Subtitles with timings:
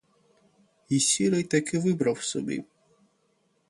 [0.89, 2.63] І сірий таки вибрав собі.